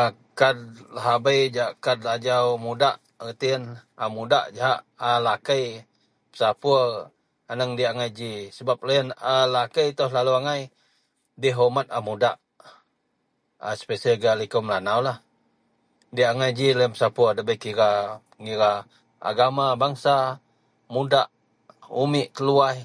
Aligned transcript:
Akaad 0.00 0.58
labei 1.04 1.42
jahak 1.56 1.74
kaad 1.84 2.00
ajau 2.14 2.46
a 2.54 2.60
mudak 2.64 2.96
erti 3.24 3.46
iyen 3.48 3.64
a 4.02 4.04
mudak 4.16 4.46
jahak 4.56 4.80
alakei 5.08 5.66
pesapur 6.30 6.82
aneng 7.52 7.72
diyak 7.76 7.92
angai 7.94 8.10
ji 8.18 8.32
sebab 8.56 8.78
loyen 8.86 9.08
alakei 9.34 9.88
selalu 10.10 10.32
dihormat 11.42 11.86
a 11.96 11.98
mudak 12.08 12.36
espeseli 13.72 14.20
gak 14.22 14.34
a 14.34 14.38
liko 14.40 14.58
melanau 14.62 15.00
lah 15.06 15.18
diyak 16.14 16.32
ji 16.58 16.66
loyen 16.76 16.92
pesapur 16.94 17.28
da 17.36 17.42
kira 17.62 17.90
ugama 19.28 19.66
bangsa 19.82 20.14
mudak 20.94 21.28
umit 22.02 22.28
teluwaih. 22.36 22.80